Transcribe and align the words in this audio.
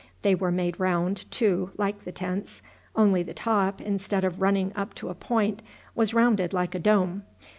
They 0.23 0.33
were 0.33 0.51
made 0.51 0.79
round, 0.79 1.29
too, 1.29 1.69
like 1.77 2.05
the 2.05 2.11
tents, 2.11 2.63
only 2.95 3.21
the 3.21 3.35
top, 3.35 3.79
instead 3.79 4.23
of 4.23 4.41
running 4.41 4.71
up 4.75 4.95
to 4.95 5.09
a 5.09 5.13
point, 5.13 5.61
was 5.93 6.15
rounded 6.15 6.53
like 6.53 6.73
a 6.73 6.79
dome. 6.79 7.21